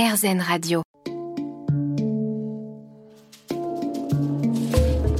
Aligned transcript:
RZN 0.00 0.40
Radio. 0.40 0.82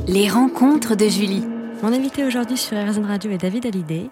Les 0.07 0.31
rencontres 0.31 0.95
de 0.95 1.09
Julie. 1.09 1.43
Mon 1.83 1.93
invité 1.93 2.25
aujourd'hui 2.25 2.57
sur 2.57 2.77
RZN 2.77 3.05
Radio 3.05 3.33
est 3.33 3.39
David 3.39 3.67
Hallyday. 3.67 4.09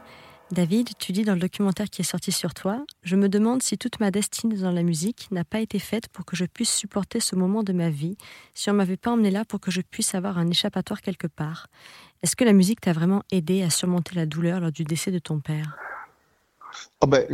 David, 0.50 0.88
tu 0.98 1.12
dis 1.12 1.22
dans 1.22 1.34
le 1.34 1.38
documentaire 1.38 1.88
qui 1.88 2.02
est 2.02 2.04
sorti 2.04 2.32
sur 2.32 2.52
toi, 2.52 2.84
je 3.04 3.14
me 3.14 3.28
demande 3.28 3.62
si 3.62 3.78
toute 3.78 4.00
ma 4.00 4.10
destinée 4.10 4.56
dans 4.56 4.72
la 4.72 4.82
musique 4.82 5.28
n'a 5.30 5.44
pas 5.44 5.60
été 5.60 5.78
faite 5.78 6.08
pour 6.08 6.24
que 6.24 6.34
je 6.34 6.46
puisse 6.46 6.74
supporter 6.74 7.20
ce 7.20 7.36
moment 7.36 7.62
de 7.62 7.72
ma 7.72 7.88
vie, 7.88 8.16
si 8.52 8.68
on 8.68 8.74
m'avait 8.74 8.96
pas 8.96 9.12
emmené 9.12 9.30
là 9.30 9.44
pour 9.44 9.60
que 9.60 9.70
je 9.70 9.82
puisse 9.82 10.16
avoir 10.16 10.36
un 10.36 10.50
échappatoire 10.50 11.00
quelque 11.00 11.28
part. 11.28 11.68
Est-ce 12.24 12.34
que 12.34 12.42
la 12.42 12.52
musique 12.52 12.80
t'a 12.80 12.92
vraiment 12.92 13.22
aidé 13.30 13.62
à 13.62 13.70
surmonter 13.70 14.16
la 14.16 14.26
douleur 14.26 14.58
lors 14.58 14.72
du 14.72 14.82
décès 14.82 15.12
de 15.12 15.20
ton 15.20 15.38
père? 15.38 15.76
Oh 17.00 17.06
ben, 17.06 17.24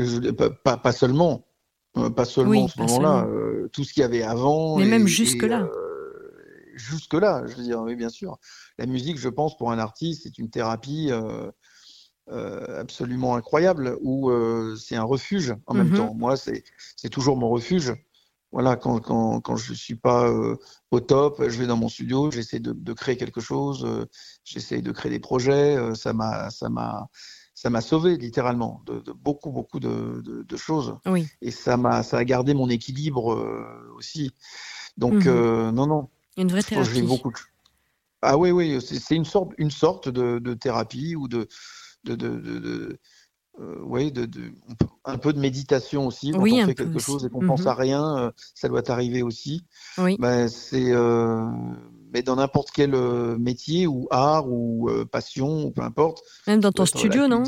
pas, 0.65 0.77
pas, 0.77 0.93
seulement, 0.93 1.47
pas 1.95 2.25
seulement 2.25 2.69
ce 2.69 2.79
moment-là, 2.81 3.27
euh, 3.27 3.69
tout 3.73 3.85
ce 3.85 3.93
qu'il 3.93 4.01
y 4.01 4.05
avait 4.05 4.23
avant. 4.23 4.79
Mais 4.79 4.87
même 4.87 5.07
jusque-là. 5.07 5.63
Euh, 5.63 6.69
jusque-là, 6.75 7.45
je 7.47 7.55
veux 7.55 7.63
dire, 7.63 7.81
oui, 7.81 7.97
bien 7.97 8.09
sûr. 8.09 8.39
La 8.79 8.87
musique, 8.87 9.19
je 9.19 9.29
pense, 9.29 9.57
pour 9.57 9.71
un 9.71 9.79
artiste, 9.79 10.23
c'est 10.25 10.39
une 10.39 10.51
thérapie 10.51 11.11
euh, 12.29 12.81
absolument 12.81 13.35
incroyable 13.35 13.99
où 14.01 14.31
euh, 14.31 14.77
c'est 14.77 14.95
un 14.95 15.03
refuge 15.03 15.55
en 15.67 15.75
même 15.75 15.89
mhm. 15.89 15.97
temps. 15.97 16.15
Moi, 16.15 16.37
c'est 16.37 17.09
toujours 17.11 17.37
mon 17.37 17.51
refuge. 17.51 17.93
Voilà, 18.53 18.77
quand, 18.77 19.01
quand, 19.01 19.41
quand 19.41 19.57
je 19.57 19.73
ne 19.73 19.77
suis 19.77 19.97
pas 19.97 20.29
euh, 20.29 20.57
au 20.93 21.01
top, 21.01 21.43
je 21.49 21.59
vais 21.59 21.67
dans 21.67 21.77
mon 21.77 21.89
studio, 21.89 22.31
j'essaie 22.31 22.61
de, 22.61 22.73
de, 22.73 22.93
créer 22.93 23.17
quelque 23.17 23.41
chose, 23.41 24.07
j'essaie 24.45 24.83
de 24.83 24.93
créer 24.93 25.11
des 25.11 25.19
projets. 25.19 25.77
ça 25.95 26.13
m'a 26.13 27.09
ça 27.63 27.71
m'a 27.71 27.81
sauvé 27.81 28.17
littéralement 28.17 28.83
de, 28.87 28.99
de, 28.99 29.13
beaucoup 29.13 29.53
beaucoup 29.53 29.79
de, 29.79 30.21
de 30.25 30.57
choses. 30.57 30.97
Oui. 31.07 31.29
Et 31.43 31.53
ça 31.53 31.77
m'a 31.77 32.03
ça 32.03 32.19
a 32.19 32.25
gardé 32.25 32.55
mon 32.55 32.69
équilibre 32.69 33.41
aussi. 33.97 34.33
Donc 34.97 35.27
mhm. 35.27 35.71
non 35.71 35.87
non. 35.87 36.09
Une 36.37 36.49
vraie 36.49 36.65
thérapie. 36.65 37.03
Beaucoup 37.03 37.33
Ah 38.21 38.37
oui 38.37 38.51
oui, 38.51 38.81
c'est 38.81 39.15
une 39.15 39.25
sorte 39.25 39.53
une 39.59 39.71
sorte 39.71 40.09
de, 40.09 40.55
thérapie 40.55 41.15
ou 41.15 41.29
de 41.29 41.47
de, 42.03 42.17
de, 42.17 42.37
de, 42.41 42.99
euh, 43.61 43.79
ouais, 43.83 44.11
de, 44.11 44.25
de, 44.25 44.53
un 45.05 45.19
peu 45.19 45.33
de 45.33 45.39
méditation 45.39 46.09
aussi. 46.09 46.33
Quand 46.33 46.41
on 46.41 46.67
fait 46.67 46.75
quelque 46.75 46.99
chose 46.99 47.25
et 47.25 47.29
qu'on 47.29 47.47
pense 47.47 47.67
à 47.67 47.75
rien, 47.75 48.17
euh, 48.17 48.31
ça 48.57 48.69
doit 48.69 48.91
arriver 48.91 49.23
aussi. 49.23 49.63
Oui. 49.99 50.17
Ben, 50.19 50.49
c'est, 50.49 50.91
euh, 50.91 51.47
mais 52.13 52.23
dans 52.23 52.37
n'importe 52.37 52.71
quel 52.73 52.93
métier 53.39 53.87
ou 53.87 54.07
art 54.11 54.49
ou 54.49 54.91
passion, 55.11 55.65
ou 55.67 55.71
peu 55.71 55.83
importe. 55.83 56.23
Même 56.47 56.61
dans 56.61 56.73
ton 56.73 56.87
studio, 56.87 57.27
non 57.27 57.43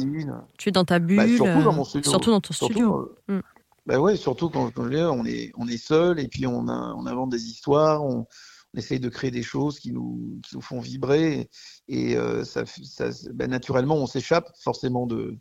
Tu 0.58 0.70
es 0.70 0.72
dans 0.72 0.84
ta 0.84 0.98
bulle. 0.98 1.18
Ben, 1.18 1.36
surtout 1.36 1.62
dans 1.62 1.72
mon 1.72 1.84
studio. 1.84 2.10
Surtout 2.10 2.30
dans 2.30 2.40
ton 2.40 2.52
studio. 2.54 3.16
Mm. 3.28 3.40
Ben 3.86 3.98
ouais, 3.98 4.16
surtout 4.16 4.48
quand, 4.48 4.72
on 4.78 5.26
est, 5.26 5.52
on 5.56 5.68
est 5.68 5.76
seul 5.76 6.18
et 6.18 6.28
puis 6.28 6.46
on, 6.46 6.68
a, 6.68 6.94
on 6.96 7.06
invente 7.06 7.30
des 7.30 7.44
histoires, 7.44 8.02
on, 8.02 8.26
on 8.74 8.78
essaye 8.78 8.98
de 8.98 9.08
créer 9.08 9.30
des 9.30 9.42
choses 9.42 9.78
qui 9.78 9.92
nous, 9.92 10.40
qui 10.42 10.54
nous 10.54 10.62
font 10.62 10.80
vibrer 10.80 11.50
et, 11.88 12.16
euh, 12.16 12.44
ça, 12.44 12.64
ça 12.66 13.10
ben, 13.32 13.50
naturellement 13.50 13.96
on 13.96 14.06
s'échappe 14.06 14.50
forcément 14.58 15.06
de, 15.06 15.36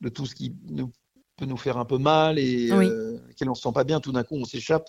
de 0.00 0.08
tout 0.08 0.26
ce 0.26 0.34
qui 0.34 0.54
nous, 0.68 0.90
peut 1.36 1.46
nous 1.46 1.56
faire 1.56 1.78
un 1.78 1.84
peu 1.84 1.98
mal 1.98 2.38
et 2.38 2.72
oui. 2.72 2.86
euh, 2.86 3.18
on 3.46 3.54
se 3.54 3.62
sent 3.62 3.72
pas 3.72 3.84
bien. 3.84 4.00
Tout 4.00 4.12
d'un 4.12 4.24
coup 4.24 4.36
on 4.36 4.44
s'échappe 4.44 4.88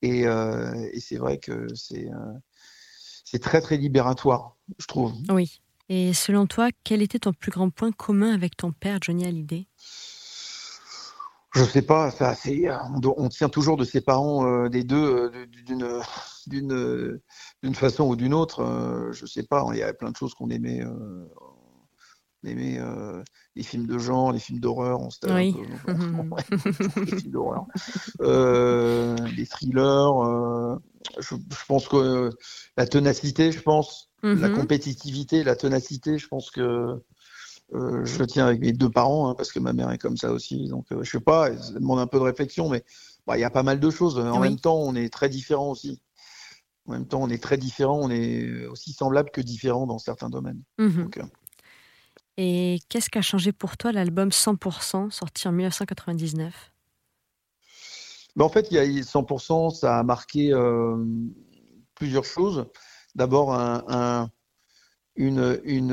et, 0.00 0.26
euh, 0.26 0.88
et 0.92 1.00
c'est 1.00 1.18
vrai 1.18 1.38
que 1.38 1.66
c'est 1.74 2.08
euh, 2.08 2.32
c'est 3.32 3.38
très 3.38 3.62
très 3.62 3.78
libératoire, 3.78 4.56
je 4.78 4.86
trouve. 4.86 5.14
Oui. 5.30 5.62
Et 5.88 6.12
selon 6.12 6.46
toi, 6.46 6.68
quel 6.84 7.00
était 7.00 7.20
ton 7.20 7.32
plus 7.32 7.50
grand 7.50 7.70
point 7.70 7.90
commun 7.90 8.34
avec 8.34 8.58
ton 8.58 8.72
père 8.72 8.98
Johnny 9.00 9.24
Hallyday? 9.24 9.66
Je 11.54 11.64
sais 11.64 11.80
pas, 11.80 12.10
ça, 12.10 12.34
c'est, 12.34 12.70
on, 12.70 13.00
on, 13.16 13.28
tient 13.30 13.48
toujours 13.48 13.78
de 13.78 13.84
ses 13.84 14.02
parents, 14.02 14.46
euh, 14.46 14.68
des 14.68 14.84
deux, 14.84 15.30
euh, 15.34 15.46
d'une, 15.66 16.02
d'une, 16.46 17.20
d'une 17.62 17.74
façon 17.74 18.04
ou 18.04 18.16
d'une 18.16 18.34
autre. 18.34 18.60
Euh, 18.60 19.12
je 19.12 19.24
sais 19.24 19.44
pas, 19.44 19.66
il 19.72 19.78
y 19.78 19.82
avait 19.82 19.94
plein 19.94 20.10
de 20.10 20.16
choses 20.16 20.34
qu'on 20.34 20.50
aimait. 20.50 20.82
Euh, 22.44 22.48
aimait 22.50 22.78
euh, 22.78 23.22
les 23.56 23.62
films 23.62 23.86
de 23.86 23.98
genre, 23.98 24.32
les 24.32 24.38
films 24.38 24.60
d'horreur, 24.60 25.00
on 25.00 25.10
se 25.10 25.18
oui. 25.32 25.54
les 26.96 27.06
films 27.20 27.32
d'horreur, 27.32 27.66
les 29.36 29.46
thrillers. 29.46 30.78
Je, 31.18 31.34
je, 31.34 31.66
pense 31.66 31.88
que 31.88 32.30
la 32.76 32.86
ténacité, 32.86 33.52
je 33.52 33.60
pense, 33.60 34.10
mm 34.22 34.28
-hmm. 34.28 34.40
la 34.40 34.48
mhm. 34.48 34.56
compétitivité, 34.56 35.44
la 35.44 35.56
ténacité, 35.56 36.18
je 36.18 36.28
pense 36.28 36.50
que 36.50 37.02
euh, 37.74 38.04
je 38.04 38.24
tiens 38.24 38.46
avec 38.46 38.60
mes 38.60 38.72
deux 38.72 38.90
parents, 38.90 39.30
hein, 39.30 39.34
parce 39.34 39.50
que 39.50 39.58
ma 39.58 39.72
mère 39.72 39.90
est 39.90 39.98
comme 39.98 40.16
ça 40.16 40.30
aussi. 40.30 40.68
Donc, 40.68 40.86
euh, 40.92 41.02
je 41.02 41.10
sais 41.10 41.20
pas, 41.20 41.56
ça 41.56 41.72
demande 41.72 42.00
un 42.00 42.06
peu 42.06 42.18
de 42.18 42.24
réflexion, 42.24 42.68
mais 42.68 42.84
bah, 43.26 43.38
il 43.38 43.40
y 43.40 43.44
a 43.44 43.50
pas 43.50 43.62
mal 43.62 43.80
de 43.80 43.90
choses. 43.90 44.18
En 44.18 44.40
oui. 44.40 44.48
même 44.48 44.60
temps, 44.60 44.76
on 44.76 44.94
est 44.94 45.08
très 45.08 45.28
différents 45.28 45.70
aussi. 45.70 46.00
En 46.86 46.92
même 46.92 47.06
temps, 47.06 47.22
on 47.22 47.30
est 47.30 47.42
très 47.42 47.56
différents, 47.56 48.00
on 48.02 48.10
est 48.10 48.66
aussi 48.66 48.92
semblables 48.92 49.30
que 49.30 49.40
différents 49.40 49.86
dans 49.86 49.98
certains 49.98 50.28
domaines. 50.28 50.62
Mm 50.78 50.88
-hmm. 50.88 51.02
Donc, 51.04 51.16
euh... 51.18 51.22
Et 52.38 52.80
qu'est-ce 52.88 53.10
qui 53.10 53.18
a 53.18 53.22
changé 53.22 53.52
pour 53.52 53.76
toi 53.76 53.92
l'album 53.92 54.30
100% 54.30 55.10
sorti 55.10 55.48
en 55.48 55.52
1999 55.52 56.72
ben, 58.36 58.44
En 58.44 58.48
fait, 58.48 58.68
il 58.70 58.76
y 58.76 58.78
a 58.78 58.84
100%, 58.84 59.74
ça 59.74 59.98
a 59.98 60.02
marqué 60.02 60.52
euh, 60.52 60.96
plusieurs 61.94 62.24
choses. 62.24 62.66
D'abord, 63.14 63.52
un, 63.52 63.84
un, 63.88 64.30
une, 65.16 65.60
une 65.64 65.92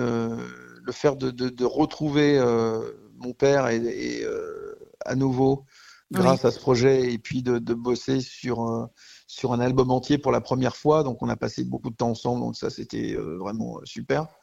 le 0.81 0.91
faire 0.93 1.17
de, 1.17 1.29
de, 1.29 1.49
de 1.49 1.65
retrouver 1.65 2.37
euh, 2.39 2.93
mon 3.17 3.33
père 3.33 3.67
et, 3.67 3.77
et 3.77 4.23
euh, 4.23 4.79
à 5.05 5.15
nouveau 5.15 5.65
grâce 6.11 6.43
oui. 6.43 6.47
à 6.47 6.51
ce 6.51 6.59
projet 6.59 7.11
et 7.11 7.19
puis 7.19 7.43
de, 7.43 7.59
de 7.59 7.73
bosser 7.73 8.21
sur 8.21 8.89
sur 9.27 9.53
un 9.53 9.59
album 9.59 9.91
entier 9.91 10.17
pour 10.17 10.31
la 10.31 10.41
première 10.41 10.77
fois. 10.77 11.03
Donc 11.03 11.21
on 11.21 11.27
a 11.27 11.35
passé 11.35 11.65
beaucoup 11.65 11.89
de 11.89 11.95
temps 11.95 12.11
ensemble, 12.11 12.39
donc 12.39 12.55
ça 12.55 12.69
c'était 12.69 13.15
vraiment 13.15 13.81
super. 13.83 14.38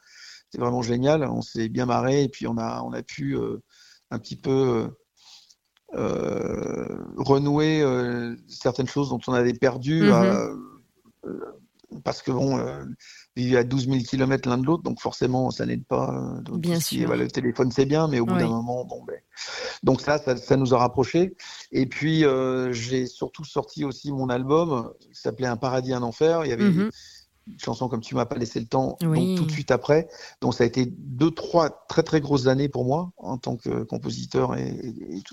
C'était 0.49 0.63
vraiment 0.63 0.81
génial. 0.81 1.23
On 1.23 1.41
s'est 1.41 1.69
bien 1.69 1.85
marré 1.85 2.23
et 2.23 2.29
puis 2.29 2.47
on 2.47 2.57
a 2.57 2.81
on 2.83 2.93
a 2.93 3.03
pu 3.03 3.35
euh, 3.35 3.61
un 4.11 4.19
petit 4.19 4.35
peu 4.35 4.89
renouer 7.17 7.83
certaines 8.47 8.87
choses 8.87 9.09
dont 9.09 9.19
on 9.27 9.33
avait 9.33 9.53
perdu. 9.53 10.03
Mm 10.03 10.11
-hmm. 10.11 12.01
parce 12.03 12.21
que 12.21 12.31
bon, 12.31 12.59
vivait 13.37 13.57
à 13.57 13.63
12 13.63 13.87
000 13.87 13.97
km 13.99 14.49
l'un 14.49 14.57
de 14.57 14.65
l'autre, 14.65 14.83
donc 14.83 14.99
forcément, 14.99 15.51
ça 15.51 15.65
n'aide 15.65 15.85
pas. 15.85 16.39
Bien 16.53 16.79
sûr. 16.79 17.07
Bah, 17.07 17.15
le 17.15 17.27
téléphone, 17.27 17.71
c'est 17.71 17.85
bien, 17.85 18.07
mais 18.07 18.19
au 18.19 18.25
bout 18.25 18.33
oui. 18.33 18.39
d'un 18.39 18.49
moment, 18.49 18.83
bon, 18.83 19.03
ben. 19.05 19.19
Donc, 19.83 20.01
ça, 20.01 20.17
ça, 20.17 20.35
ça, 20.35 20.57
nous 20.57 20.73
a 20.73 20.79
rapprochés. 20.79 21.35
Et 21.71 21.85
puis, 21.85 22.25
euh, 22.25 22.73
j'ai 22.73 23.05
surtout 23.05 23.45
sorti 23.45 23.85
aussi 23.85 24.11
mon 24.11 24.29
album 24.29 24.91
qui 24.99 25.13
s'appelait 25.13 25.47
Un 25.47 25.57
paradis, 25.57 25.93
un 25.93 26.01
enfer. 26.01 26.45
Il 26.45 26.49
y 26.49 26.53
avait. 26.53 26.69
Mm 26.69 26.87
-hmm. 26.87 26.91
Une 27.49 27.59
chanson 27.59 27.87
comme 27.87 28.01
tu 28.01 28.15
m'as 28.15 28.25
pas 28.25 28.35
laissé 28.35 28.59
le 28.59 28.67
temps, 28.67 28.97
oui. 29.03 29.29
donc 29.29 29.37
tout 29.37 29.45
de 29.45 29.51
suite 29.51 29.71
après. 29.71 30.07
Donc 30.41 30.53
ça 30.53 30.63
a 30.63 30.67
été 30.67 30.85
deux, 30.85 31.31
trois 31.31 31.85
très 31.87 32.03
très 32.03 32.21
grosses 32.21 32.47
années 32.47 32.69
pour 32.69 32.85
moi 32.85 33.11
en 33.17 33.37
tant 33.37 33.55
que 33.55 33.83
compositeur 33.83 34.55
et, 34.55 34.67
et, 34.67 35.23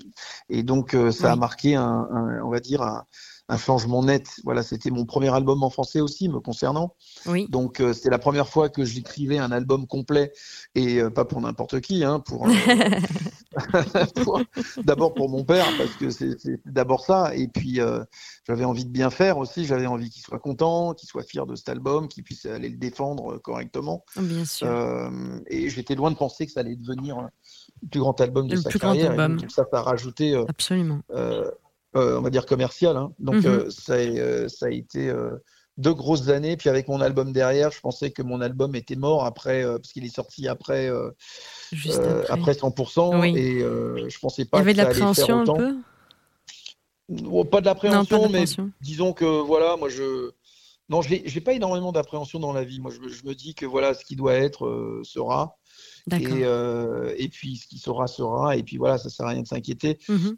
et 0.59 0.63
donc 0.63 0.93
euh, 0.93 1.11
ça 1.11 1.27
oui. 1.27 1.33
a 1.33 1.35
marqué 1.35 1.75
un, 1.75 2.07
un, 2.11 2.41
on 2.43 2.49
va 2.49 2.59
dire 2.59 2.81
un, 2.81 3.05
un 3.47 3.57
changement 3.57 4.03
net. 4.03 4.27
Voilà, 4.43 4.63
c'était 4.63 4.89
mon 4.89 5.05
premier 5.05 5.33
album 5.33 5.63
en 5.63 5.69
français 5.69 6.01
aussi, 6.01 6.29
me 6.29 6.39
concernant. 6.39 6.95
Oui. 7.25 7.47
Donc, 7.49 7.79
euh, 7.79 7.93
c'était 7.93 8.09
la 8.09 8.19
première 8.19 8.47
fois 8.47 8.69
que 8.69 8.83
j'écrivais 8.83 9.37
un 9.37 9.51
album 9.51 9.87
complet 9.87 10.31
et 10.73 10.99
euh, 10.99 11.09
pas 11.09 11.25
pour 11.25 11.41
n'importe 11.41 11.79
qui, 11.81 12.03
hein, 12.03 12.19
pour, 12.19 12.47
euh, 12.47 12.51
pour 12.51 13.09
d'abord 14.83 15.13
pour 15.13 15.29
mon 15.29 15.43
père 15.43 15.67
parce 15.77 15.93
que 15.95 16.09
c'est 16.09 16.35
d'abord 16.65 17.05
ça. 17.05 17.35
Et 17.35 17.47
puis, 17.47 17.79
euh, 17.79 18.03
j'avais 18.47 18.65
envie 18.65 18.85
de 18.85 18.91
bien 18.91 19.09
faire 19.09 19.37
aussi. 19.37 19.65
J'avais 19.65 19.85
envie 19.85 20.09
qu'il 20.09 20.23
soit 20.23 20.39
content, 20.39 20.93
qu'il 20.93 21.07
soit 21.07 21.23
fier 21.23 21.45
de 21.45 21.55
cet 21.55 21.69
album, 21.69 22.07
qu'il 22.07 22.23
puisse 22.23 22.45
aller 22.45 22.69
le 22.69 22.77
défendre 22.77 23.37
correctement. 23.37 24.03
Bien 24.17 24.45
sûr. 24.45 24.67
et 25.47 25.69
j'étais 25.69 25.95
loin 25.95 26.11
de 26.11 26.17
penser 26.17 26.45
que 26.45 26.51
ça 26.51 26.61
allait 26.61 26.75
devenir 26.75 27.21
le 27.81 27.87
plus 27.89 27.99
grand 27.99 28.19
album 28.21 28.47
de 28.47 28.55
le 28.55 28.61
sa 28.61 28.69
carrière. 28.71 29.11
Album. 29.11 29.39
Et 29.43 29.49
ça, 29.49 29.65
ça 29.71 29.79
a 29.79 29.81
rajouté. 29.81 30.35
Absolument 30.47 31.01
euh, 31.95 32.17
on 32.17 32.21
va 32.21 32.29
dire 32.29 32.45
commercial. 32.45 32.97
Hein. 32.97 33.11
Donc, 33.19 33.35
mm 33.35 33.39
-hmm. 33.39 33.47
euh, 33.47 33.69
ça, 33.69 33.93
euh, 33.93 34.47
ça, 34.47 34.65
a 34.67 34.69
été 34.69 35.09
euh, 35.09 35.37
deux 35.77 35.93
grosses 35.93 36.29
années. 36.29 36.57
Puis 36.57 36.69
avec 36.69 36.87
mon 36.87 37.01
album 37.01 37.31
derrière, 37.31 37.71
je 37.71 37.79
pensais 37.79 38.11
que 38.11 38.21
mon 38.21 38.41
album 38.41 38.75
était 38.75 38.95
mort 38.95 39.25
après, 39.25 39.63
euh, 39.63 39.77
parce 39.77 39.91
qu'il 39.93 40.05
est 40.05 40.15
sorti 40.15 40.47
après, 40.47 40.89
Juste 41.71 41.99
après. 41.99 42.31
après 42.31 42.51
100%. 42.53 43.19
Oui. 43.21 43.37
Et 43.37 43.59
je 43.59 44.19
pensais 44.19 44.45
pas. 44.45 44.57
Il 44.57 44.61
y 44.61 44.63
avait 44.63 44.73
de 44.73 44.77
l'appréhension 44.77 45.41
un 45.41 45.45
peu? 45.45 45.75
Oh, 47.29 47.43
Pas 47.43 47.61
de 47.61 47.65
l'appréhension, 47.65 48.29
mais 48.29 48.45
disons 48.81 49.13
que 49.13 49.25
voilà, 49.25 49.77
moi 49.77 49.89
je. 49.89 50.31
Non, 50.87 51.01
je 51.01 51.15
n'ai 51.15 51.41
pas 51.41 51.53
énormément 51.53 51.91
d'appréhension 51.91 52.39
dans 52.39 52.53
la 52.53 52.63
vie. 52.63 52.79
Moi, 52.79 52.91
je, 52.91 53.09
je, 53.09 53.25
me 53.25 53.33
dis 53.33 53.55
que 53.55 53.65
voilà, 53.65 53.95
ce 53.95 54.05
qui 54.05 54.15
doit 54.15 54.35
être 54.35 55.01
sera. 55.03 55.57
Et, 56.11 56.43
et, 57.17 57.29
puis, 57.29 57.57
ce 57.57 57.67
qui 57.67 57.79
sera, 57.79 58.05
sera. 58.05 58.55
Et 58.55 58.61
puis 58.61 58.77
voilà, 58.77 58.99
ça 58.99 59.09
sert 59.09 59.25
à 59.25 59.29
rien 59.29 59.41
de 59.41 59.47
s'inquiéter. 59.47 59.97
Mm 60.07 60.15
-hmm 60.15 60.35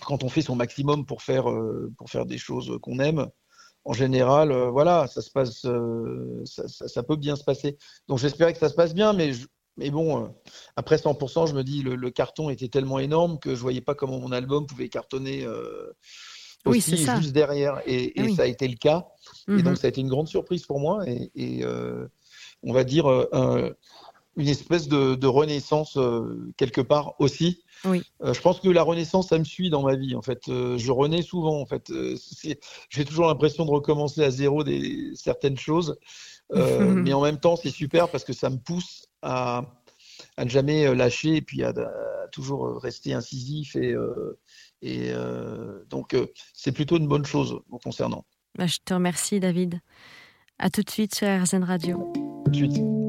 quand 0.00 0.24
on 0.24 0.28
fait 0.28 0.42
son 0.42 0.56
maximum 0.56 1.04
pour 1.04 1.22
faire, 1.22 1.50
euh, 1.50 1.92
pour 1.96 2.10
faire 2.10 2.26
des 2.26 2.38
choses 2.38 2.78
qu'on 2.80 2.98
aime, 2.98 3.28
en 3.84 3.92
général, 3.92 4.52
euh, 4.52 4.70
voilà, 4.70 5.06
ça 5.08 5.22
se 5.22 5.30
passe, 5.30 5.64
euh, 5.64 6.42
ça, 6.44 6.68
ça, 6.68 6.88
ça, 6.88 7.02
peut 7.02 7.16
bien 7.16 7.36
se 7.36 7.44
passer. 7.44 7.76
Donc 8.08 8.18
j'espérais 8.18 8.52
que 8.52 8.58
ça 8.58 8.68
se 8.68 8.74
passe 8.74 8.94
bien, 8.94 9.12
mais, 9.12 9.32
je, 9.32 9.46
mais 9.76 9.90
bon, 9.90 10.32
après 10.76 10.96
100%, 10.96 11.46
je 11.46 11.54
me 11.54 11.64
dis 11.64 11.82
le, 11.82 11.96
le, 11.96 12.10
carton 12.10 12.50
était 12.50 12.68
tellement 12.68 12.98
énorme 12.98 13.38
que 13.38 13.54
je 13.54 13.60
voyais 13.60 13.80
pas 13.80 13.94
comment 13.94 14.18
mon 14.20 14.32
album 14.32 14.66
pouvait 14.66 14.88
cartonner 14.88 15.46
Oui, 16.64 16.78
aussi 16.78 17.06
ça. 17.06 17.18
juste 17.20 17.32
derrière. 17.32 17.80
Et, 17.86 18.20
et 18.20 18.24
oui. 18.24 18.34
ça 18.36 18.42
a 18.42 18.46
été 18.46 18.68
le 18.68 18.76
cas. 18.76 19.06
Et 19.48 19.50
Mhm. 19.52 19.62
donc, 19.62 19.78
ça 19.78 19.86
a 19.86 19.90
été 19.90 20.00
une 20.00 20.08
grande 20.08 20.28
surprise 20.28 20.64
pour 20.64 20.78
moi. 20.78 21.08
Et, 21.08 21.30
et, 21.34 21.64
euh, 21.64 22.06
on 22.62 22.72
va 22.72 22.84
dire 22.84 23.10
euh, 23.10 23.28
un- 23.32 23.70
une 24.36 24.48
espèce 24.48 24.88
de, 24.88 25.14
de 25.14 25.26
renaissance 25.26 25.96
euh, 25.96 26.52
quelque 26.56 26.80
part 26.80 27.14
aussi. 27.18 27.62
Oui. 27.84 28.02
Euh, 28.22 28.32
je 28.32 28.40
pense 28.40 28.60
que 28.60 28.68
la 28.68 28.82
renaissance, 28.82 29.28
ça 29.28 29.38
me 29.38 29.44
suit 29.44 29.70
dans 29.70 29.82
ma 29.82 29.96
vie. 29.96 30.14
En 30.14 30.22
fait, 30.22 30.48
Euh, 30.48 30.78
je 30.78 30.90
renais 30.92 31.22
souvent. 31.22 31.60
En 31.60 31.66
fait, 31.66 31.92
j'ai 32.88 33.04
toujours 33.04 33.26
l'impression 33.26 33.64
de 33.64 33.70
recommencer 33.70 34.22
à 34.22 34.30
zéro 34.30 34.64
des 34.64 35.12
certaines 35.14 35.58
choses. 35.58 35.96
Mais 36.54 37.12
en 37.14 37.22
même 37.22 37.40
temps, 37.40 37.56
c'est 37.56 37.70
super 37.70 38.10
parce 38.10 38.24
que 38.24 38.34
ça 38.34 38.50
me 38.50 38.58
pousse 38.58 39.06
à, 39.22 39.64
à 40.36 40.44
ne 40.44 40.50
jamais 40.50 40.94
lâcher 40.94 41.36
et 41.36 41.42
puis 41.42 41.62
à, 41.62 41.70
à 41.70 42.28
toujours 42.30 42.78
rester 42.82 43.14
incisif. 43.14 43.74
Et, 43.76 43.92
euh, 43.92 44.38
et 44.82 45.10
euh, 45.12 45.82
donc, 45.88 46.14
c'est 46.52 46.72
plutôt 46.72 46.98
une 46.98 47.08
bonne 47.08 47.24
chose 47.24 47.60
me 47.70 47.78
concernant. 47.78 48.24
Bah, 48.58 48.66
je 48.66 48.78
te 48.84 48.92
remercie, 48.92 49.40
David. 49.40 49.80
À 50.58 50.68
tout 50.68 50.82
de 50.82 50.90
suite 50.90 51.14
sur 51.14 51.26
RZN 51.26 51.64
Radio. 51.64 52.12
Tout 52.44 52.50
de 52.50 52.56
suite. 52.56 53.01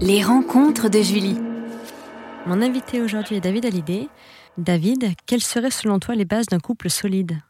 Les 0.00 0.22
rencontres 0.22 0.88
de 0.88 1.00
Julie. 1.00 1.38
Mon 2.46 2.62
invité 2.62 3.00
aujourd'hui 3.02 3.36
est 3.36 3.40
David 3.40 3.66
Hallyday. 3.66 4.08
David, 4.56 5.14
quelles 5.26 5.42
seraient 5.42 5.70
selon 5.70 5.98
toi 5.98 6.14
les 6.14 6.24
bases 6.24 6.46
d'un 6.46 6.58
couple 6.60 6.88
solide? 6.90 7.40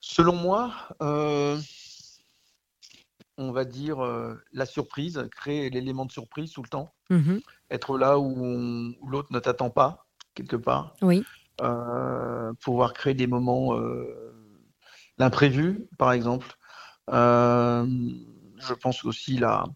Selon 0.00 0.34
moi, 0.34 0.72
euh, 1.02 1.58
on 3.36 3.52
va 3.52 3.64
dire 3.64 4.04
euh, 4.04 4.34
la 4.52 4.66
surprise, 4.66 5.26
créer 5.30 5.70
l'élément 5.70 6.06
de 6.06 6.12
surprise 6.12 6.52
tout 6.52 6.62
le 6.62 6.68
temps, 6.68 6.92
Mhm. 7.10 7.40
être 7.70 7.98
là 7.98 8.18
où, 8.18 8.94
l'autre 9.06 9.28
ne 9.32 9.38
t'attend 9.38 9.70
pas, 9.70 10.06
quelque 10.34 10.56
part, 10.56 10.94
Oui. 11.02 11.24
Euh, 11.60 12.52
pouvoir 12.62 12.92
créer 12.92 13.14
des 13.14 13.26
moments, 13.26 13.74
euh, 13.76 14.32
l'imprévu, 15.18 15.88
par 15.98 16.12
exemple. 16.12 16.46
Euh, 17.10 17.84
je 18.58 18.74
pense 18.74 19.04
aussi 19.04 19.38
la, 19.38 19.64
euh, 19.64 19.66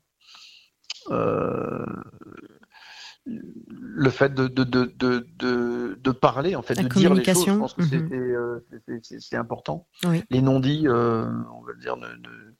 le 3.25 4.11
fait 4.11 4.35
de, 4.35 4.49
de, 4.49 4.65
de, 4.65 5.99
de, 6.01 6.11
parler, 6.11 6.57
en 6.57 6.63
fait, 6.63 6.75
La 6.75 6.85
de 6.85 6.89
dire 6.89 7.15
les 7.15 7.25
choses, 7.25 7.47
je 7.47 7.53
pense 7.53 7.75
que 7.75 7.83
mhm. 7.83 8.13
euh, 8.13 8.65
c'est- 9.03 9.37
important. 9.37 9.87
Oui. 10.05 10.23
Les 10.31 10.43
non-dits, 10.43 10.89
euh, 10.89 11.25
on 11.55 11.63
va 11.63 11.75
dire, 11.81 11.97
ne, 11.97 12.09
ne, 12.09 12.55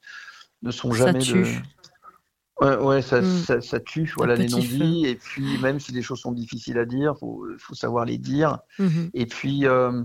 ne 0.61 0.71
sont 0.71 0.91
Ça 0.91 1.07
jamais 1.07 1.19
de... 1.19 1.23
tue. 1.25 1.61
Ouais, 2.61 2.77
ouais, 2.77 3.01
ça, 3.01 3.19
Mm. 3.21 3.37
ça, 3.39 3.61
ça 3.61 3.79
tue, 3.79 4.13
voilà, 4.15 4.35
les 4.35 4.47
non-dits. 4.47 5.05
Et 5.07 5.15
puis, 5.15 5.57
même 5.59 5.79
si 5.79 5.91
les 5.91 6.01
choses 6.03 6.19
sont 6.19 6.31
difficiles 6.31 6.77
à 6.77 6.85
dire, 6.85 7.17
faut, 7.17 7.45
faut 7.57 7.73
savoir 7.73 8.05
les 8.05 8.17
dire. 8.19 8.59
Mhm. 8.79 9.09
Et 9.13 9.25
puis, 9.25 9.65
euh, 9.65 10.03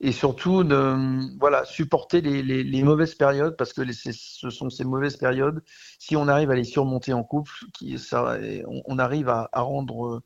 et 0.00 0.12
surtout, 0.12 0.62
de, 0.64 1.38
voilà, 1.38 1.64
supporter 1.64 2.20
les, 2.20 2.42
les, 2.42 2.62
les 2.62 2.82
mauvaises 2.82 3.14
périodes, 3.14 3.56
parce 3.56 3.72
que 3.72 3.82
les- 3.82 3.94
ce 3.94 4.50
sont 4.50 4.68
ces 4.70 4.84
mauvaises 4.84 5.16
périodes, 5.16 5.62
si 5.98 6.16
on 6.16 6.28
arrive 6.28 6.50
à 6.50 6.54
les 6.54 6.64
surmonter 6.64 7.12
en 7.12 7.24
couple, 7.24 7.52
qui, 7.72 7.98
ça, 7.98 8.38
on, 8.66 8.82
on 8.84 8.98
arrive 8.98 9.28
à, 9.28 9.48
à 9.52 9.62
rendre 9.62 10.22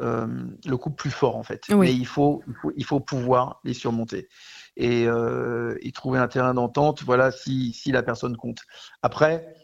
euh, 0.00 0.26
le 0.66 0.76
couple 0.76 0.96
plus 0.96 1.10
fort, 1.10 1.36
en 1.36 1.42
fait. 1.42 1.62
Oui. 1.70 1.76
Mais 1.86 1.94
il 1.94 2.06
faut, 2.06 2.42
il, 2.48 2.54
faut, 2.54 2.72
il 2.76 2.84
faut 2.84 3.00
pouvoir 3.00 3.60
les 3.64 3.74
surmonter. 3.74 4.28
Et, 4.76 5.06
euh, 5.06 5.76
et 5.82 5.92
trouver 5.92 6.18
un 6.18 6.26
terrain 6.26 6.54
d'entente, 6.54 7.02
voilà, 7.04 7.30
si, 7.30 7.72
si 7.72 7.92
la 7.92 8.02
personne 8.02 8.36
compte. 8.36 8.62
Après, 9.02 9.54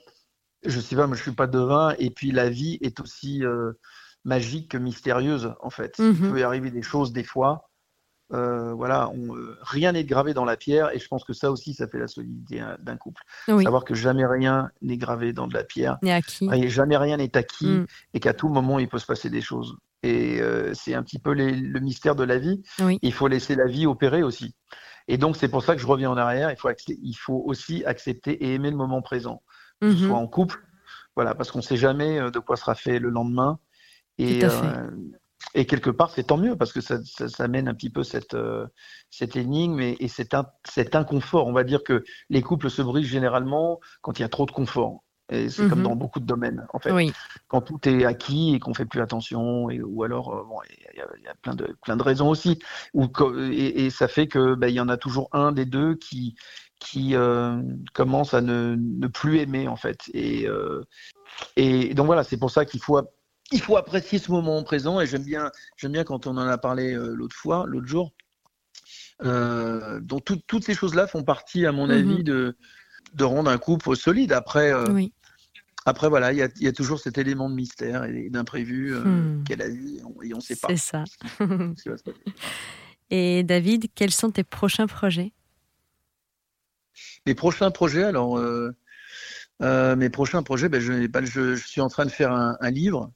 je 0.64 0.78
sais 0.78 0.94
pas, 0.96 1.06
moi 1.06 1.16
je 1.16 1.22
suis 1.22 1.32
pas 1.32 1.46
devin, 1.46 1.94
et 1.98 2.10
puis 2.10 2.30
la 2.30 2.50
vie 2.50 2.78
est 2.82 3.00
aussi 3.00 3.42
euh, 3.44 3.72
magique 4.24 4.72
que 4.72 4.76
mystérieuse, 4.76 5.54
en 5.60 5.70
fait. 5.70 5.94
Il 5.98 6.04
Mhm. 6.04 6.30
peut 6.30 6.40
y 6.40 6.42
arriver 6.42 6.70
des 6.70 6.82
choses 6.82 7.12
des 7.12 7.24
fois. 7.24 7.69
Euh, 8.32 8.72
voilà, 8.74 9.10
on, 9.10 9.34
euh, 9.36 9.58
rien 9.62 9.92
n'est 9.92 10.04
gravé 10.04 10.34
dans 10.34 10.44
la 10.44 10.56
pierre, 10.56 10.94
et 10.94 10.98
je 11.00 11.08
pense 11.08 11.24
que 11.24 11.32
ça 11.32 11.50
aussi, 11.50 11.74
ça 11.74 11.88
fait 11.88 11.98
la 11.98 12.06
solidité 12.06 12.60
hein, 12.60 12.76
d'un 12.80 12.96
couple. 12.96 13.22
Oui. 13.48 13.64
Savoir 13.64 13.84
que 13.84 13.94
jamais 13.94 14.24
rien 14.24 14.70
n'est 14.82 14.96
gravé 14.98 15.32
dans 15.32 15.48
de 15.48 15.54
la 15.54 15.64
pierre, 15.64 15.98
Et 16.52 16.68
jamais 16.68 16.96
rien 16.96 17.16
n'est 17.16 17.36
acquis, 17.36 17.66
Mm. 17.66 17.86
et 18.14 18.20
qu'à 18.20 18.32
tout 18.34 18.48
moment 18.48 18.78
il 18.78 18.88
peut 18.88 18.98
se 18.98 19.06
passer 19.06 19.30
des 19.30 19.40
choses. 19.40 19.76
Et 20.02 20.40
euh, 20.40 20.72
c'est 20.74 20.94
un 20.94 21.02
petit 21.02 21.18
peu 21.18 21.32
les- 21.32 21.52
le 21.56 21.80
mystère 21.80 22.14
de 22.14 22.24
la 22.24 22.38
vie. 22.38 22.62
Oui. 22.80 22.98
Il 23.02 23.12
faut 23.12 23.26
laisser 23.28 23.54
la 23.56 23.66
vie 23.66 23.86
opérer 23.86 24.22
aussi. 24.22 24.54
Et 25.08 25.18
donc 25.18 25.36
c'est 25.36 25.48
pour 25.48 25.62
ça 25.64 25.74
que 25.74 25.80
je 25.82 25.86
reviens 25.86 26.10
en 26.10 26.16
arrière. 26.16 26.50
Il 26.52 26.56
faut, 26.56 26.70
il 26.88 27.14
faut 27.14 27.42
aussi 27.44 27.84
accepter 27.84 28.32
et 28.44 28.54
aimer 28.54 28.70
le 28.70 28.76
moment 28.76 29.02
présent 29.02 29.42
Mhm. 29.82 29.96
soit 29.96 30.16
en 30.18 30.26
couple, 30.28 30.62
voilà, 31.16 31.34
parce 31.34 31.50
qu'on 31.50 31.58
ne 31.58 31.64
sait 31.64 31.76
jamais 31.76 32.30
de 32.30 32.38
quoi 32.38 32.56
sera 32.56 32.74
fait 32.74 32.98
le 33.00 33.08
lendemain. 33.10 33.58
Et, 34.18 34.40
euh, 34.44 34.90
et 35.54 35.66
quelque 35.66 35.90
part, 35.90 36.10
c'est 36.10 36.24
tant 36.24 36.36
mieux, 36.36 36.56
parce 36.56 36.72
que 36.72 36.80
ça, 36.80 36.98
ça, 37.04 37.28
ça 37.28 37.48
mène 37.48 37.68
un 37.68 37.74
petit 37.74 37.90
peu 37.90 38.04
cette, 38.04 38.34
euh, 38.34 38.66
cette 39.10 39.36
énigme 39.36 39.80
et, 39.80 39.96
et 40.00 40.08
cet, 40.08 40.34
in- 40.34 40.46
cet 40.64 40.94
inconfort. 40.94 41.46
On 41.46 41.52
va 41.52 41.64
dire 41.64 41.82
que 41.82 42.04
les 42.28 42.42
couples 42.42 42.70
se 42.70 42.82
brisent 42.82 43.08
généralement 43.08 43.80
quand 44.02 44.18
il 44.18 44.22
y 44.22 44.24
a 44.24 44.28
trop 44.28 44.46
de 44.46 44.52
confort. 44.52 45.02
Et 45.32 45.48
c'est 45.48 45.68
comme 45.68 45.78
Mhm. 45.78 45.84
dans 45.84 45.94
beaucoup 45.96 46.18
de 46.18 46.26
domaines, 46.26 46.66
en 46.72 46.80
fait. 46.80 46.92
Oui. 46.92 47.12
Quand 47.46 47.60
tout 47.60 47.88
est 47.88 48.04
acquis 48.04 48.54
et 48.54 48.58
qu'on 48.58 48.74
fait 48.74 48.84
plus 48.84 49.00
attention, 49.00 49.70
et, 49.70 49.80
ou 49.80 50.02
alors, 50.02 50.34
euh, 50.34 50.42
bon, 50.42 50.58
il 50.68 50.98
y 50.98 51.00
a, 51.00 51.06
il 51.18 51.24
y 51.24 51.28
a 51.28 51.34
plein, 51.40 51.54
de, 51.54 51.76
plein 51.84 51.96
de 51.96 52.02
raisons 52.02 52.28
aussi. 52.28 52.58
Ou, 52.94 53.06
et, 53.52 53.86
et 53.86 53.90
ça 53.90 54.08
fait 54.08 54.26
que 54.26 54.54
ben, 54.56 54.66
il 54.66 54.74
y 54.74 54.80
en 54.80 54.88
a 54.88 54.96
toujours 54.96 55.28
un 55.30 55.52
des 55.52 55.66
deux 55.66 55.94
qui, 55.94 56.34
qui 56.80 57.14
euh, 57.14 57.62
commence 57.92 58.34
à 58.34 58.40
ne, 58.40 58.74
ne 58.76 59.06
plus 59.06 59.38
aimer 59.38 59.68
en 59.68 59.76
fait. 59.76 60.00
Et, 60.14 60.48
euh, 60.48 60.82
et 61.54 61.94
donc 61.94 62.06
voilà, 62.06 62.24
c'est 62.24 62.38
pour 62.38 62.50
ça 62.50 62.64
qu'il 62.64 62.80
faut, 62.80 63.00
il 63.52 63.60
faut 63.60 63.76
apprécier 63.76 64.18
ce 64.18 64.30
moment 64.30 64.62
présent. 64.62 65.00
Et 65.00 65.06
j'aime 65.06 65.24
bien, 65.24 65.50
j'aime 65.76 65.92
bien 65.92 66.04
quand 66.04 66.26
on 66.26 66.30
en 66.36 66.46
a 66.46 66.58
parlé 66.58 66.94
euh, 66.94 67.14
l'autre 67.14 67.36
fois, 67.36 67.64
l'autre 67.66 67.86
jour. 67.86 68.12
Euh, 69.22 70.00
donc 70.00 70.24
tout- 70.24 70.40
toutes 70.46 70.64
ces 70.64 70.74
choses-là 70.74 71.06
font 71.06 71.22
partie, 71.24 71.66
à 71.66 71.72
mon 71.72 71.86
Mhm. 71.86 71.90
avis, 71.92 72.24
de, 72.24 72.56
de 73.14 73.24
rendre 73.24 73.50
un 73.50 73.58
couple 73.58 73.94
solide. 73.96 74.32
Après, 74.32 74.72
euh, 74.72 74.92
Oui. 74.92 75.12
après 75.84 76.08
voilà, 76.08 76.32
il 76.32 76.38
y 76.38 76.42
a, 76.42 76.48
il 76.56 76.62
y 76.62 76.68
a 76.68 76.72
toujours 76.72 77.00
cet 77.00 77.18
élément 77.18 77.50
de 77.50 77.54
mystère 77.54 78.04
et 78.04 78.30
d'imprévu 78.30 78.94
Hmm. 78.94 79.44
qu'est 79.44 79.56
la 79.56 79.68
vie, 79.68 79.98
et 80.22 80.32
on- 80.34 80.36
ne 80.38 80.40
sait 80.40 80.56
pas. 80.56 80.68
C'est 80.68 80.76
ça. 80.76 81.04
Et 83.12 83.42
David, 83.42 83.88
quels 83.94 84.12
sont 84.12 84.30
tes 84.30 84.44
prochains 84.44 84.86
projets? 84.86 85.32
Mes 87.26 87.34
prochains 87.34 87.70
projets, 87.72 88.04
alors, 88.04 88.38
mes 89.60 90.10
prochains 90.10 90.42
projets, 90.44 90.68
ben, 90.68 90.80
je, 90.80 91.06
ben, 91.08 91.24
je, 91.26 91.56
je 91.56 91.66
suis 91.66 91.80
en 91.80 91.88
train 91.88 92.04
de 92.06 92.10
faire 92.10 92.32
un, 92.32 92.56
un 92.60 92.70
livre. 92.70 93.10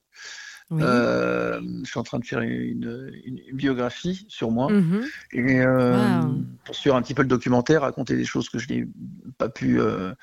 Oui. 0.70 0.82
Euh, 0.82 1.60
je 1.84 1.88
suis 1.90 1.98
en 2.00 2.02
train 2.02 2.18
de 2.18 2.24
faire 2.24 2.40
une, 2.40 3.12
une- 3.24 3.40
une 3.48 3.56
biographie 3.56 4.24
sur 4.28 4.50
moi 4.50 4.70
Mhm. 4.70 5.04
et 5.32 5.60
euh, 5.60 6.22
Wow. 6.22 6.42
poursuivre 6.64 6.96
un 6.96 7.02
petit 7.02 7.14
peu 7.14 7.22
le 7.22 7.28
documentaire, 7.28 7.82
raconter 7.82 8.16
des 8.16 8.24
choses 8.24 8.48
que 8.48 8.58
je 8.58 8.68
n'ai 8.72 8.88
pas 9.38 9.48
pu, 9.50 9.78
euh, 9.80 10.14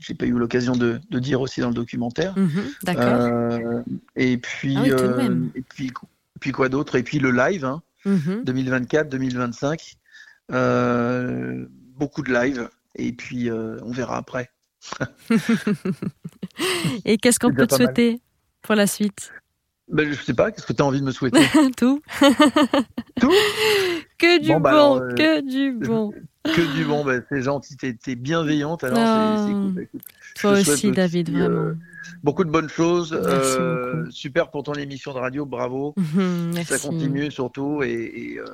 j'ai 0.00 0.14
pas 0.14 0.26
eu 0.26 0.32
l'occasion 0.32 0.72
de, 0.76 1.00
de 1.10 1.18
dire 1.20 1.40
aussi 1.40 1.60
dans 1.60 1.68
le 1.68 1.74
documentaire. 1.74 2.36
Mhm. 2.36 2.64
D'accord. 2.82 3.04
Euh, 3.24 3.82
et 4.16 4.36
puis, 4.38 4.74
Ah 4.76 4.82
oui, 4.82 4.90
euh, 4.90 5.48
et 5.54 5.62
puis, 5.62 5.92
puis 6.40 6.50
quoi 6.52 6.68
d'autre? 6.68 6.96
Et 6.96 7.02
puis 7.04 7.18
le 7.20 7.30
live, 7.30 7.64
hein, 7.64 7.80
Mhm. 8.04 8.42
2024, 8.44 9.08
2025, 9.08 9.94
beaucoup 11.96 12.22
de 12.22 12.32
live. 12.32 12.68
Et 12.96 13.12
puis 13.12 13.50
on 13.50 13.90
verra 13.92 14.16
après. 14.18 14.50
Et 17.04 17.16
qu'est-ce 17.16 17.38
qu'on 17.38 17.52
peut 17.52 17.66
te 17.66 17.74
mal. 17.74 17.86
souhaiter 17.86 18.20
pour 18.62 18.74
la 18.74 18.86
suite? 18.86 19.32
Ben, 19.94 20.12
je 20.12 20.20
sais 20.22 20.34
pas, 20.34 20.50
qu'est-ce 20.50 20.66
que 20.66 20.72
tu 20.72 20.82
as 20.82 20.86
envie 20.86 21.00
de 21.00 21.06
me 21.06 21.12
souhaiter? 21.12 21.40
Tout 21.76 22.02
Tout? 23.20 23.30
Que 24.18 24.40
du 24.40 24.48
Bon, 24.48 24.54
bon, 24.54 24.60
bah 24.60 24.70
alors, 24.70 24.96
euh, 24.96 25.14
que 25.14 25.40
du 25.40 25.72
bon. 25.72 26.12
Que 26.44 26.74
du 26.76 26.84
bon, 26.84 27.04
ben, 27.04 27.22
c'est 27.30 27.40
gentil, 27.40 27.74
t'es 27.76 27.96
es 28.06 28.14
bienveillante, 28.16 28.84
alors 28.84 28.98
Ah. 29.00 29.36
c'est- 29.38 29.46
c'est 29.46 29.52
cool. 29.54 29.82
Écoute, 29.82 30.02
je 30.36 30.40
Toi 30.42 30.50
aussi, 30.52 30.90
David, 30.92 31.30
euh, 31.30 31.32
vraiment. 31.48 31.74
beaucoup 32.22 32.44
de 32.44 32.50
bonnes 32.50 32.68
choses. 32.68 33.12
Merci 33.12 33.56
euh, 33.58 34.04
super 34.10 34.50
pour 34.50 34.62
ton 34.64 34.74
émission 34.74 35.14
de 35.14 35.18
radio, 35.18 35.46
bravo. 35.46 35.94
Mhm, 35.96 36.52
Ça 36.52 36.74
Merci. 36.74 36.86
continue 36.88 37.30
surtout. 37.30 37.82
Et, 37.82 37.92
et, 37.92 38.38
euh, 38.40 38.44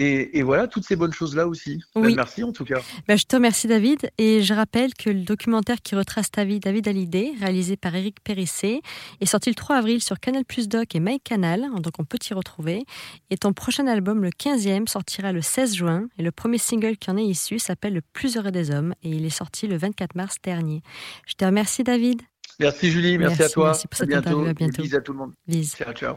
et- 0.00 0.38
et 0.38 0.42
voilà, 0.42 0.66
toutes 0.68 0.84
ces 0.84 0.96
bonnes 0.96 1.12
choses-là 1.12 1.46
aussi. 1.46 1.80
Ben, 1.94 2.14
merci 2.14 2.42
en 2.44 2.52
tout 2.52 2.64
cas. 2.64 2.80
Ben, 3.06 3.16
je 3.18 3.24
te 3.24 3.36
remercie 3.36 3.66
David 3.66 4.10
et 4.18 4.42
je 4.42 4.54
rappelle 4.54 4.94
que 4.94 5.10
le 5.10 5.22
documentaire 5.22 5.82
qui 5.82 5.94
retrace 5.94 6.30
ta 6.30 6.44
vie, 6.44 6.60
David 6.60 6.88
Hallyday, 6.88 7.32
réalisé 7.40 7.76
par 7.76 7.94
Eric 7.94 8.16
Périssé, 8.22 8.80
est 9.20 9.26
sorti 9.26 9.50
le 9.50 9.54
3 9.54 9.76
avril 9.76 10.02
sur 10.02 10.18
Canal 10.20 10.44
Plus 10.44 10.68
Doc 10.68 10.94
et 10.94 11.00
MyCanal, 11.00 11.62
donc 11.82 11.94
on 11.98 12.04
peut 12.04 12.18
t'y 12.18 12.34
retrouver. 12.34 12.84
Et 13.30 13.36
ton 13.36 13.52
prochain 13.52 13.86
album, 13.86 14.22
le 14.22 14.30
15e, 14.30 14.86
sortira 14.86 15.32
le 15.32 15.42
16 15.42 15.74
juin 15.74 16.08
et 16.18 16.22
le 16.22 16.30
premier 16.32 16.58
single 16.58 16.96
qui 16.96 17.10
en 17.10 17.16
est 17.16 17.24
issu 17.24 17.58
s'appelle 17.58 17.94
Le 17.94 18.02
plus 18.12 18.36
heureux 18.36 18.50
des 18.50 18.70
hommes 18.70 18.94
et 19.02 19.10
il 19.10 19.24
est 19.24 19.30
sorti 19.30 19.66
le 19.66 19.76
24 19.76 20.14
mars 20.14 20.36
dernier. 20.42 20.82
Je 21.26 21.34
te 21.34 21.44
remercie 21.44 21.82
David. 21.84 22.22
Merci 22.60 22.90
Julie, 22.90 23.18
merci, 23.18 23.36
Merci, 23.38 23.42
à 23.42 23.48
toi. 23.54 23.66
merci 23.66 23.86
pour 23.88 23.94
à 23.94 23.98
cette 23.98 24.08
bientôt. 24.08 24.28
interview, 24.30 24.50
à 24.50 24.52
bientôt. 24.54 24.82
bisous 24.82 24.96
à 24.96 25.00
tout 25.00 25.12
le 25.12 25.18
monde. 25.18 25.32
Ciao. 25.62 25.92
Ciao. 25.92 26.16